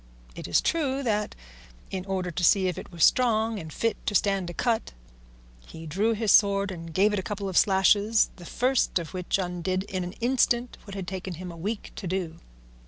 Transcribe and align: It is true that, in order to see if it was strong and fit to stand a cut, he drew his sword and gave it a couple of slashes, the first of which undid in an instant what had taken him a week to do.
It 0.35 0.47
is 0.47 0.61
true 0.61 1.03
that, 1.03 1.35
in 1.91 2.07
order 2.07 2.31
to 2.31 2.43
see 2.43 2.67
if 2.67 2.75
it 2.79 2.91
was 2.91 3.05
strong 3.05 3.59
and 3.59 3.71
fit 3.71 4.03
to 4.07 4.15
stand 4.15 4.49
a 4.49 4.53
cut, 4.55 4.93
he 5.67 5.85
drew 5.85 6.13
his 6.13 6.31
sword 6.31 6.71
and 6.71 6.91
gave 6.91 7.13
it 7.13 7.19
a 7.19 7.21
couple 7.21 7.47
of 7.47 7.55
slashes, 7.55 8.31
the 8.37 8.45
first 8.47 8.97
of 8.97 9.13
which 9.13 9.37
undid 9.37 9.83
in 9.83 10.03
an 10.03 10.13
instant 10.13 10.79
what 10.85 10.95
had 10.95 11.07
taken 11.07 11.35
him 11.35 11.51
a 11.51 11.55
week 11.55 11.91
to 11.97 12.07
do. 12.07 12.39